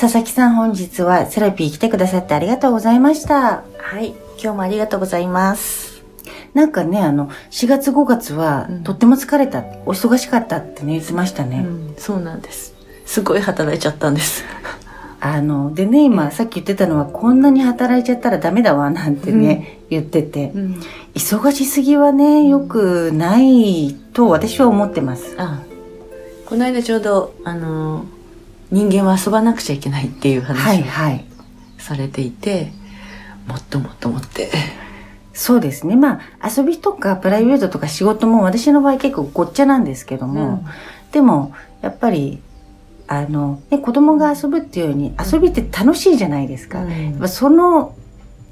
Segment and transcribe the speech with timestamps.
[0.00, 3.64] 佐々木さん本日はセラピー来てくださってありがとうございました。
[3.78, 6.04] はい、今日もありがとうございます。
[6.54, 8.84] なんかねあの4月5月は、うん。
[8.84, 9.64] とっても疲れた。
[9.86, 12.74] お忙しかったってね言ってましたね、うん、そうなんです。
[13.06, 14.44] すごい働いちゃったんです。
[15.18, 20.80] あの、でね、今、さっき言ってたのは、こんなに働いちゃったらダメだわ、なんてね、言ってて、うん、
[21.16, 25.34] 忙しすぎはね、良くないと私は思ってます。
[25.36, 25.58] あ、
[26.46, 28.04] この間ちょうどあの
[28.70, 31.24] 人間は遊ばなくちゃいけないっていうはい、話をはい。
[31.78, 32.72] されていて、
[33.46, 34.50] もっともっともって。
[35.32, 35.94] そうですね。
[35.96, 40.64] まあ、遊びとかプライベートとか仕事も私の場合結構ごっちゃなんですけども、
[41.12, 42.40] でも、やっぱり、
[43.06, 46.82] あの、ね、子供が遊ぶっていうように、遊びって楽しいじゃないですか。
[46.82, 47.94] うんその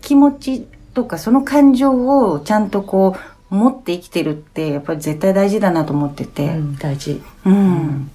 [0.00, 3.16] 気持ちとかその感情をちゃんとこ
[3.50, 6.54] う持って生きてるってやっぱり絶対大事だなと思ってうて。
[6.54, 7.20] ん大事。
[7.44, 8.10] うん。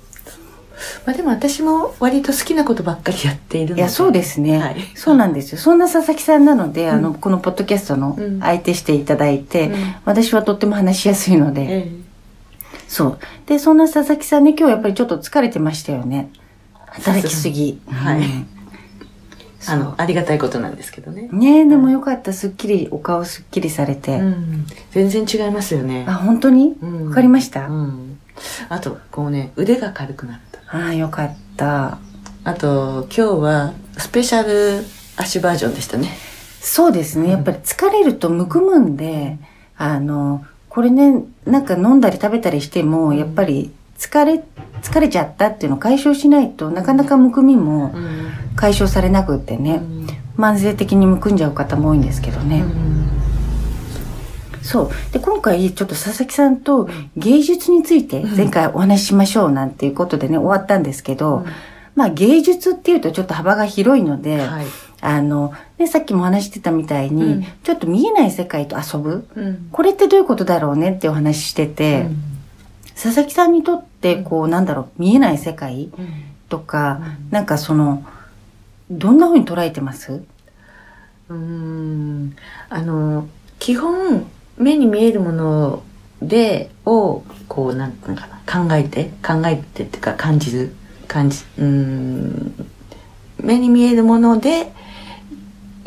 [1.06, 3.82] まあでも私も割と好きなことばっかりやっているので。
[3.82, 4.58] いや、そうですね。
[4.60, 5.58] はいそうなんですよ。
[5.58, 11.92] そんな佐々木さんなので、あの、うんこのポッドキャストのうん相手していただいて、うん私はとっても話しやすいので、え
[12.88, 13.20] そう。
[13.46, 16.30] で、そんな佐々木さんね、今日やっぱりちょっと疲れてましたよね。
[16.88, 17.80] 働きすぎ。
[17.90, 18.24] はい
[19.68, 21.30] あの、ありがたいことなんですけどね。
[21.32, 22.34] ねえ、でもよかった。
[22.34, 24.18] すっきり、お顔すっきりされて。
[24.18, 26.04] うん、全然違いますよね。
[26.08, 26.76] あ、本当に？
[26.82, 28.18] うんわかりました、うん。
[28.70, 30.51] あと、こうね、腕が軽くなった。
[30.72, 32.00] ああ、よかった。
[32.46, 34.86] あと、今日はスペシャル
[35.18, 36.10] 足バージョンでしたね。
[36.62, 37.30] そうですね。
[37.30, 39.38] やっぱり疲れるとむくむんで、
[39.78, 44.44] あの、これね、なんか飲んだり食べたりしても、やっぱり疲れ、
[44.82, 47.94] 疲れちゃったっていうのを解消しないとなかなかむくみもん。
[48.56, 49.82] 解消されなくってね、
[50.38, 52.64] 慢性的にむくんじゃう方も多いんですけどね。
[54.62, 54.90] そう。
[55.12, 61.46] で、今回ちょっと佐々木さんと芸術について前回お話ししましょうなんていうことでね、終わったんですけど、
[61.96, 64.66] まあ芸術っていうとちょっと幅が広いので、はい。
[65.04, 69.28] あの、ね、さっきも話してたみたいに、うんちょっと見えない世界と遊ぶ。
[69.36, 69.68] うん。
[69.72, 72.08] これってどういうことだろうねってお話ししてて、
[72.94, 75.90] 佐々木さんにとって、こう、なんだろう、見えない世界
[76.50, 77.02] とか、
[77.32, 78.06] なんかその、
[78.92, 80.22] どんな風に捉えてます？
[81.30, 82.36] うん。
[82.70, 85.84] あの、基本、目に見えるもの
[86.22, 90.74] で、を、こう、なんていうのかな、考えて、考えてっていうか、感じる、
[91.08, 92.54] 感じ、うん。
[93.40, 94.72] 目に見えるもので、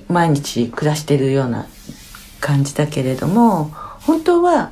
[0.09, 1.67] 毎日暮らしてるような
[2.41, 3.71] 感じだけれども、
[4.01, 4.71] 本当は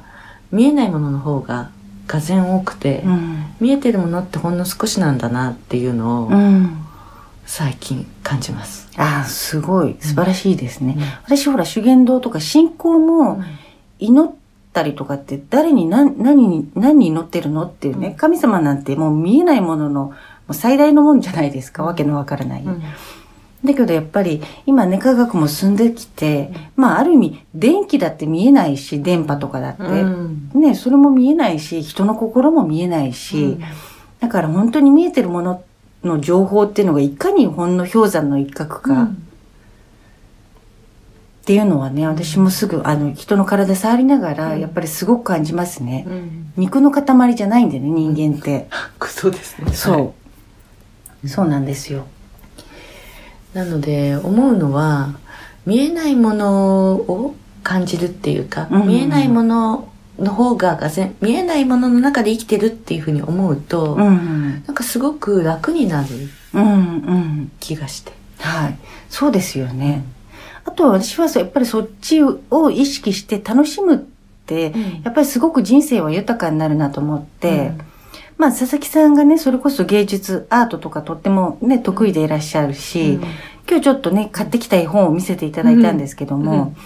[0.51, 1.71] 見えないものの方が、
[2.07, 3.45] がぜ多くて、うん。
[3.61, 6.79] 見えてるものってほんの少しなんだなっていうのをうん。
[7.47, 8.89] 最近感じます。
[8.97, 10.95] ああ、すごい、素晴らしいですね。
[10.97, 13.43] うん私ほら、修験道とか信仰も
[14.05, 14.33] 祈っ
[14.73, 18.15] たりとかって誰に何、何に、何に祈ってるのっていうね、うん。
[18.15, 20.15] 神様なんてもう見えないものの、も
[20.51, 22.63] う最大のもんじゃないですか、わけのわからない。
[22.63, 22.83] うん。
[23.65, 30.51] だけどやっぱり今ね科学も進んできて、まあある意味電気だって見えないし電波とかだって、うん。
[30.55, 33.59] ねそれも見えないし人の心も見えないし、
[34.21, 35.63] だから本当に見えてるもの
[36.03, 39.11] の情報っていうのがいかにほんの氷山の一角か
[41.43, 44.61] っていうのはね、私もすぐあの人の体触りながらうん。
[44.61, 46.53] やっぱりすごく感じますね、うん。
[46.57, 48.69] 肉の塊じゃないんでね人間って、
[49.09, 49.73] そうですね。
[49.73, 50.15] そ
[51.25, 52.07] う、そうなんですよ。
[53.55, 55.17] なので思うのは
[55.67, 59.89] 見えないものを感じるっていうか、うん見えないもの
[60.21, 64.63] の方ががぜ見えないものの中で生きてるっていうふうに思うと、うん。
[64.65, 66.09] なんかすごく楽になる
[66.55, 67.53] うんうん。
[67.59, 68.13] 気がして。
[68.39, 68.79] はい。
[69.11, 70.05] そうですよね。
[70.65, 73.99] あとは私はやっぱりそっちを意識して楽しむっ
[74.47, 74.73] て、
[75.05, 77.73] やっぱりすごく人生は豊かになるなと思って、
[78.39, 83.19] まあ佐々木さんがね、それこそ芸術、アートとかとってもね、得意でいらっしゃるし、
[83.69, 86.61] 今日ちょっとね、買ってきた絵本を見せていただいたんですけども、うん。
[86.61, 86.77] うん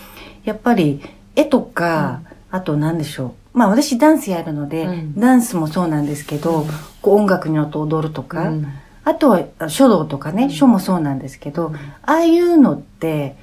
[0.47, 1.03] やっぱり
[1.35, 3.59] 絵とか、あと何でしょう。
[3.59, 5.15] まあ私ダンスやるので、うん。
[5.19, 6.69] ダンスもそうなんですけど、うん。
[7.03, 8.67] こう音楽に乗って踊るとか、うん。
[9.05, 13.37] あとは書道とかね、書もそうなんですけど、ああいうのって、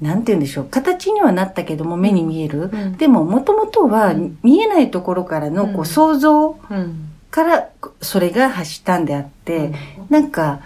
[0.00, 0.64] なんて言うんでしょう。
[0.64, 2.70] 形にはなったけども目に見える。
[2.72, 2.96] うん。
[2.96, 4.38] でも、もともとはうん。
[4.42, 5.80] 見えないところからのこうん。
[5.80, 7.10] う想像うん。
[7.30, 7.68] から
[8.00, 9.72] それが発したんであって、
[10.08, 10.60] なんか、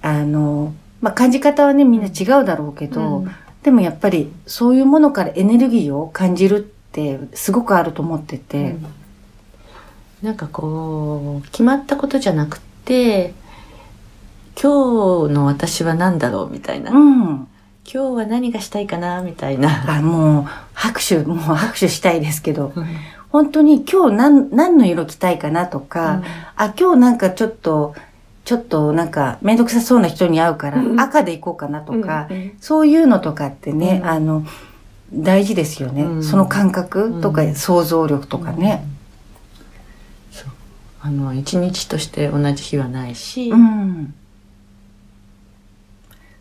[0.00, 3.30] あの、まあ感じ方はね、みんな違うだろうけど、うん。
[3.62, 8.76] でもやっぱりそういうものからエネルギーを感じるってすごくあると思ってて、
[10.22, 13.34] なんかこう決まったことじゃなくて
[14.60, 17.48] 今日の私は何だろうみたいな、うん。
[17.90, 20.44] 今日は何がしたいかなみたいな、あ、もう
[20.74, 22.74] 拍手、もう拍手したいですけど、
[23.30, 26.22] 本当に今日何、何の色着たいかなとか、
[26.54, 27.94] あ、今日なんかちょっと、
[28.44, 31.00] ちょっとなんかめんどくさそうな人に会うからうん。
[31.00, 34.08] 赤で行こうかなとか、うんそういうのとかってね、うん。
[34.08, 34.46] あの、
[35.12, 36.02] 大事ですよね。
[36.02, 36.22] うん。
[36.22, 37.54] その感覚とか、うん。
[37.54, 38.84] 想像力とかね。
[40.30, 40.48] そう。
[41.00, 44.14] あの一日として同じ日はないし、うん。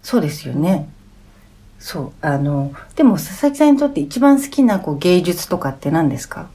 [0.01, 0.89] そうですよね。
[1.79, 2.11] そう。
[2.21, 6.47] あの、でも佐々木さんにとって一番好きなこう芸術とかって何ですか？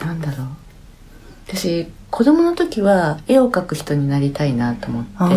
[0.00, 0.46] なんだろう。
[1.46, 5.34] 私子供の時は絵を描く人になりたいなと思って。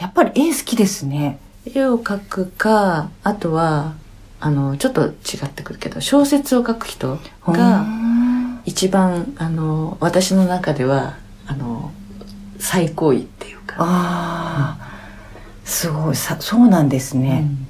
[0.00, 1.38] やっぱり絵好きですね。
[1.66, 3.94] 絵を描くかあとは
[4.40, 5.10] あのちょっと違
[5.44, 11.16] ってくるけど小説を書く人うがん一番あの私の中では
[11.46, 11.90] あの
[12.58, 14.90] 最高位っていうか、ああ、
[15.64, 16.16] すごい。
[16.16, 17.46] さ、そうなんですね。
[17.50, 17.67] うん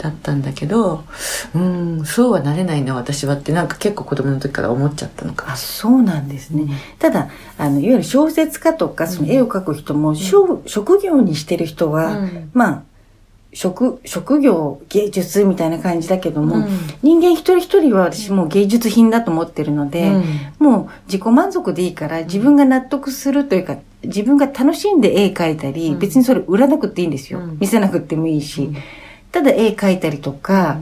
[0.00, 1.04] だったんだけど
[1.54, 6.68] うんそうはなれないな私はってなんか結構子供の時から思っちゃったのかあ、そうなんですね。
[6.98, 12.50] ただ、あの、いわゆる小説家とか、その絵を描く人も、しょ職業にしてる人は、うん。
[12.54, 12.82] まあ、
[13.52, 16.68] 職、職業、芸術みたいな感じだけども、うん。
[17.02, 20.66] 人間一人一人は私もう芸術品だと思ってるので、うん。
[20.66, 25.98] もう自己満足でいいから自分が納得するというか、自分が楽しんで絵描いたり、うん。
[25.98, 27.40] 別にそれ売らなくていいんですよ。
[27.40, 27.58] うん。
[27.60, 28.70] 見せなくてもいいし。
[29.34, 30.80] うんただ絵描いたりとか、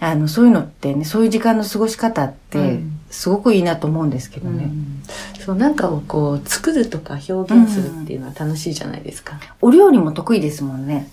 [0.00, 4.64] あの、そういうのってね、そういう時間の過ごし方ってうん、すごくいいなと思うんですけどね。
[4.64, 5.02] うん
[5.46, 9.38] そうなんかをこう作るとか表現するっていうのは楽しいじゃないですか。
[9.60, 11.08] お料理も得意ですもんね。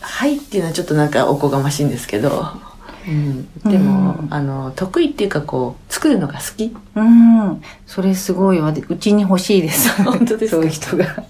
[0.00, 2.48] はいっていうのはちょっとなんかおこがましいんですけど、
[3.06, 6.76] うん、でも、うんあの得意っていうかこう作るのが好き。
[6.96, 7.62] うん。
[7.86, 8.72] それすごいわ。
[8.72, 9.90] でうちに欲しいです。
[10.02, 10.56] 本当ですか？
[10.58, 11.24] そういう人が。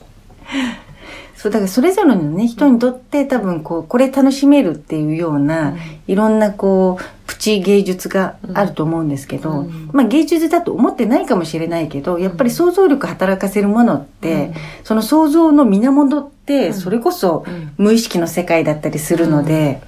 [1.47, 5.77] そう、だからそれぞれのね、人にとって多分こう、これ楽しめるっていうような、
[6.09, 14.53] いろんなこう、プチ芸術があると思うんですけど、うんまあ芸術だと思ってないかもしれないけど、やっぱり想像力働かせるものって、
[14.85, 19.81] その想像の源って、うんそれこそうんうん無意識の世界だったりするので、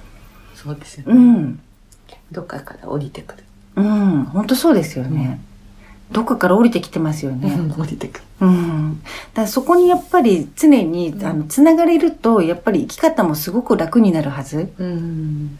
[0.55, 1.19] そうですようね。
[1.21, 1.59] ん。
[2.31, 3.43] どっかから降りてくる。
[3.77, 4.23] うん。
[4.25, 5.39] 本当そうですよね。
[6.11, 7.55] どっかから降りてきてますよね。
[7.77, 8.25] 降りてくる。
[8.41, 9.01] うん。
[9.33, 14.71] だそこにやっぱり常に、うんあの、つながれると、やっぱり生き方もすごく楽になるはず。
[14.79, 15.59] うん。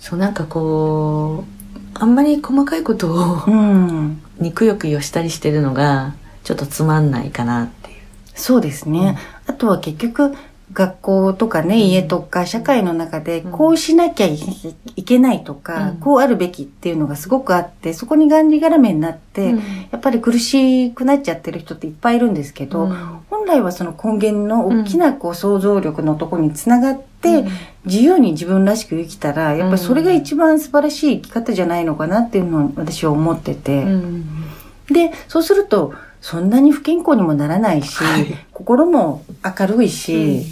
[0.00, 4.22] そうなんかこうあんまり細かいことをうん。
[4.38, 6.14] 肉欲をしたりしてるのが
[6.44, 7.96] ちょっとつまんないかなっていう。
[8.34, 9.18] そうですね。
[9.46, 10.34] あとは結局、
[10.72, 11.80] 学校とかね、うん。
[11.82, 13.50] 家とか社会の中で、うん。
[13.52, 14.38] こうしなきゃい
[14.96, 15.96] いけないとか、うん。
[15.98, 19.54] こうあるべきっていうのがすごくあって、そこにがんじがらめになって、
[19.90, 22.88] やっぱり苦しくなっちゃってる人っていっぱいいるんですけど、
[23.30, 27.44] 本来はその根源の大きなこう想像力のところにつながって、
[27.84, 33.84] 自由に自分らしく生きたら、やっぱりそれが一番素晴らしい生き方じゃないのかなっていうのを私は思ってて。
[33.84, 34.24] うん。
[34.90, 38.26] で、そうすると、そんなに不健康にもならないし、はい。
[38.52, 39.22] 心も
[39.58, 40.44] 明るいし、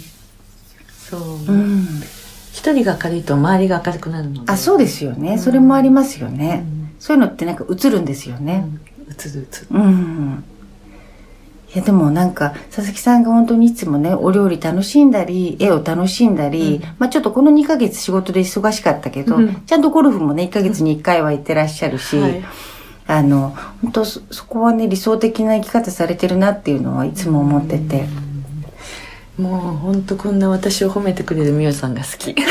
[1.09, 1.85] そう、うん。
[2.51, 4.51] 一人が明るいと周りが明るくなるので。
[4.51, 5.37] あ、そうですよね。
[5.37, 6.65] それもありますよね。
[6.99, 8.65] そういうのってなんか映るんですよね。
[9.09, 9.67] 映る映る。
[9.71, 10.43] うん。
[11.73, 16.95] いや、でもなんか、佐々木さんが本当にいつもね、お料理楽しんだり、絵を楽しんだり、うん。
[16.97, 19.61] まあちょっとこの2ヶ月仕事で忙しかったけど、うん。
[19.65, 22.43] ちゃんとゴルフもね、1ヶ月に1回は行ってらっしゃるし、はい。
[23.05, 28.05] あの、本当そ、そこはね、理想的な生き方されてるなっていうのはいつも思ってて。
[29.37, 32.35] もう本当こんな私を褒めてくれるみおさんが好き。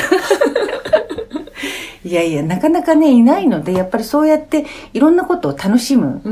[2.05, 6.23] いやいや、なかなかね、いないので、やっぱりそうやっていろんなことを楽しむ、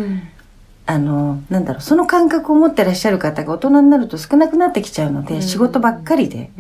[0.87, 5.43] あの、なんだろう、その感覚を持ってらっしゃる方が大人になると少なくなってきちゃうので、うん。
[5.43, 6.51] 仕事ばっかりで。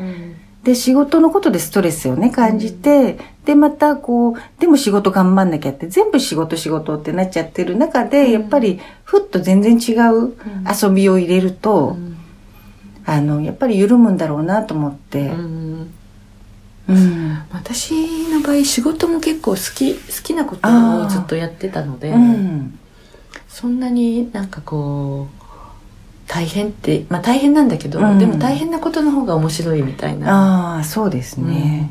[0.64, 8.32] で、仕事のことでストレスをね、感じて、で、またこう、でも仕事頑張んなきゃって、全部仕事仕事ってなっちゃってる中で、うん。
[8.32, 10.34] やっぱり、ふっと全然違う
[10.82, 11.96] 遊びを入れると、
[13.06, 15.28] あの、やっぱり緩むんだろうなと思って。
[15.28, 15.90] うん。
[17.52, 20.68] 私の場合仕事も結構好き好きなこと
[21.02, 22.78] をずっとやってたので、うん。
[23.48, 25.44] そんなになんかこう
[26.26, 30.76] 大変ってまあ大変なんだけど、うんでも大変なことの方が面白いみたいな。
[30.76, 31.90] ああ、そうですね。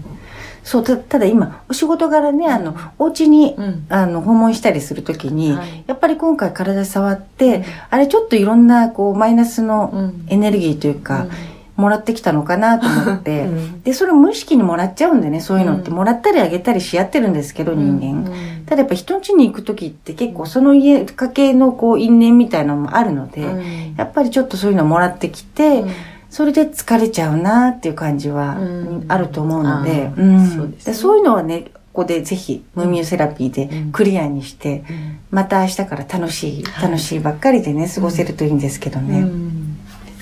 [0.64, 3.86] そう、たただ今、お仕事柄ね、あの、お家に、うん。
[3.90, 5.84] あの、訪問したりするときに、はい。
[5.88, 10.26] やっぱり今回体触って、あれちょっといろんな、こう、マイナスのうん。
[10.30, 11.28] エネルギーというか、
[11.76, 13.82] もらってきたのかなと思って、うん。
[13.82, 15.98] で、それ無意識にもらっちゃうんでね、そういうのって、うん。
[15.98, 18.32] もらったりあげたりし合ってるんですけど、人間。
[18.32, 18.66] うん。
[18.66, 23.96] ただやっぱ人ん家に行く時って結構その家家系のこう因縁みたいなのもあるので、うん。
[23.98, 25.90] やっぱりちょっとそういうのもらってきて、うん
[26.34, 29.06] それで疲れちゃうなっていう感じはうん。
[29.08, 30.12] あると思うので、
[30.56, 30.94] そうですね。
[30.94, 33.92] でそういうのはね、ここでぜひムーミューセラピーでうん。
[33.92, 35.20] クリアにして、うん。
[35.30, 36.90] また明日から楽しい、はい。
[36.90, 39.20] 楽しいばっかりでね、過ごせるといいんですけどうね。
[39.22, 39.78] ん。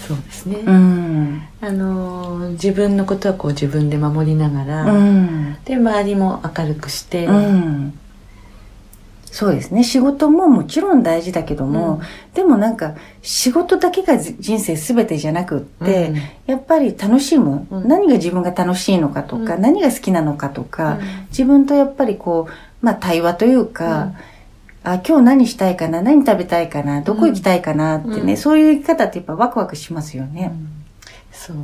[0.05, 1.41] そうですね、うん。
[1.61, 5.55] あのー自分のことはこう自分で守りながら、うん。
[5.63, 7.93] で周りも明るくして、うん。
[9.31, 9.83] そうですね。
[9.85, 12.33] 仕事ももちろん大事だけども、うん。
[12.33, 16.17] でもなんか仕事だけが人生すべてじゃなくって、うん。
[16.47, 17.87] やっぱり楽しむ、うん。
[17.87, 19.61] 何が自分が楽しいのかとか、うん。
[19.61, 20.99] 何が好きなのかとか、うん。
[21.29, 24.11] 自分とやっぱりこう、まあ対話というか、
[24.83, 28.37] あ、今日何したいかな、何食べたいかな、どこ行きたいかなってね、うん。
[28.37, 30.51] そういう生き方ってやっぱワクワクしますよね。
[31.31, 31.55] そう。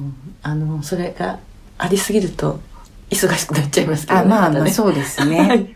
[0.41, 1.39] あのそれが
[1.77, 2.61] ありすぎると
[3.09, 5.57] 忙しくなっちゃいますけどあ、まあまあうそうですはね。
[5.57, 5.75] い。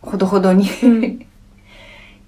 [0.00, 1.26] ほどほどに。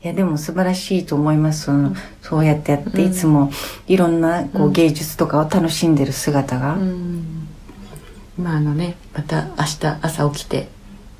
[0.04, 1.64] うんいやでも素晴らしいと思います。
[1.64, 3.10] そのそうやってやって、うん。
[3.10, 3.50] いつも
[3.86, 4.72] いろんなこううん。
[4.72, 6.74] 芸術とかを楽しんでる姿が。
[6.74, 7.48] うん。
[8.38, 10.68] まああのねまた明日朝起きて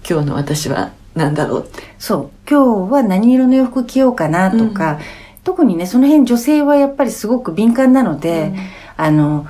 [0.09, 1.83] 今日の私は何だろうって。
[1.99, 2.31] そう。
[2.49, 4.99] 今日は何色の洋服着ようかなとか、
[5.45, 8.53] 特にね、その辺女性はやっぱりすごく敏感なので、
[8.97, 9.47] あの、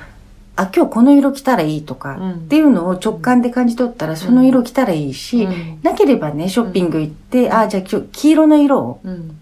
[0.55, 2.31] あ、今日この色着たらいいとか、うん。
[2.33, 5.79] っていうのを直感で感じ取ったら、その色着たらいいし、うん。
[5.83, 9.37] なければね、ショッピング行って、あ、じゃあ今日黄色の色を、うん。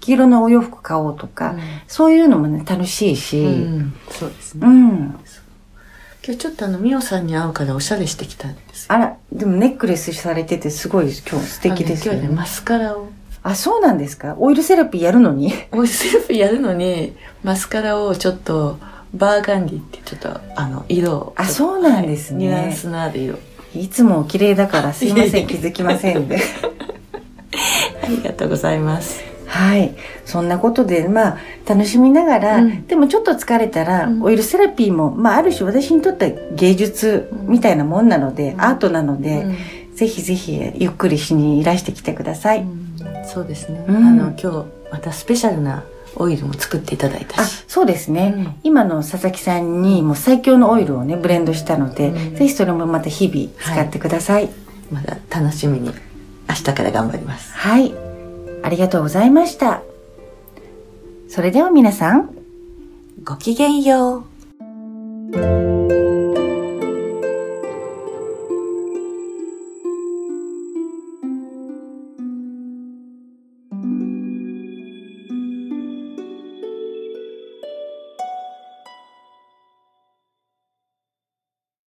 [0.00, 1.54] 黄色のお洋服買おうとか、
[1.86, 3.94] そういうのもね、楽しいし、うん。
[4.10, 4.98] そうですね、うん。
[6.22, 8.92] 今日ちょっとあのミオさんに会うからおしゃれしてきたんですよ。
[8.92, 12.20] あら、でもネックレスされててすごい今日素敵ですよね。
[12.20, 13.08] 今日ねマスカラを。
[13.42, 14.36] あ、そうなんですか？
[14.38, 15.54] オイルセラピーやるのに？
[15.72, 18.78] オイルセルフやるのにマスカラをちょっと
[19.14, 22.52] バーガンディってちょっとあの色をあそうなんですね。
[22.52, 23.38] はいニュアンスのある色。
[23.74, 26.38] いつもお綺麗だからすいません、気づきませんで。
[28.02, 29.22] ありがとうございます。
[29.46, 29.94] はい。
[30.24, 31.38] そんなことで、まあ、
[31.68, 32.86] 楽しみながら、うん。
[32.86, 34.22] でもちょっと疲れたら、うん。
[34.22, 38.60] オイルセラピーも、まあ、ある種私にとっては芸術みたいなもんなので、うん。
[38.60, 39.56] アートなので、うん。
[39.94, 42.60] ぜひぜひゆっくりしにいらしてきてください。
[42.60, 42.94] うん。
[43.26, 43.96] そうですね、うん。
[43.96, 45.82] あの今日またスペシャルな
[46.16, 48.34] オイルも作っていただいたあし、そうですね。
[48.36, 54.50] うん今の佐々木さんにもう最強のオイルをね、ブレンドしたので、うんぜひそれもまた日々使ってください。
[54.90, 55.90] まだ楽しみに
[56.48, 57.94] 明日から頑張りますはい。
[58.62, 59.82] ありがとうございました。
[61.28, 62.30] それでは皆さん、
[63.22, 64.24] ごきげんよ
[65.32, 65.79] う